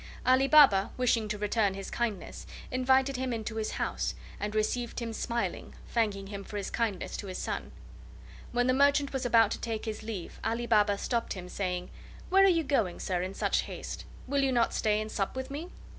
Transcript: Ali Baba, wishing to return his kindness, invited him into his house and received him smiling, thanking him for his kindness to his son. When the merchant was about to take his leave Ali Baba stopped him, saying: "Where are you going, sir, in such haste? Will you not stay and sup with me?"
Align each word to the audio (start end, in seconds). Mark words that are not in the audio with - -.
Ali 0.25 0.47
Baba, 0.47 0.89
wishing 0.97 1.27
to 1.27 1.37
return 1.37 1.75
his 1.75 1.91
kindness, 1.91 2.47
invited 2.71 3.17
him 3.17 3.31
into 3.31 3.57
his 3.57 3.73
house 3.73 4.15
and 4.39 4.55
received 4.55 4.99
him 4.99 5.13
smiling, 5.13 5.75
thanking 5.89 6.25
him 6.25 6.43
for 6.43 6.57
his 6.57 6.71
kindness 6.71 7.15
to 7.17 7.27
his 7.27 7.37
son. 7.37 7.71
When 8.51 8.65
the 8.65 8.73
merchant 8.73 9.13
was 9.13 9.27
about 9.27 9.51
to 9.51 9.59
take 9.61 9.85
his 9.85 10.01
leave 10.01 10.39
Ali 10.43 10.65
Baba 10.65 10.97
stopped 10.97 11.33
him, 11.33 11.47
saying: 11.47 11.91
"Where 12.29 12.43
are 12.43 12.47
you 12.47 12.63
going, 12.63 12.99
sir, 12.99 13.21
in 13.21 13.35
such 13.35 13.61
haste? 13.69 14.05
Will 14.25 14.41
you 14.43 14.51
not 14.51 14.73
stay 14.73 14.99
and 14.99 15.11
sup 15.11 15.35
with 15.35 15.51
me?" 15.51 15.69